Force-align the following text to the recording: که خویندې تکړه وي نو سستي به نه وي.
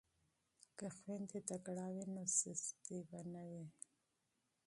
که 0.77 0.85
خویندې 0.97 1.39
تکړه 1.49 1.85
وي 1.93 2.05
نو 2.13 2.23
سستي 2.39 2.99
به 3.09 3.19
نه 3.33 3.43
وي. 3.49 3.65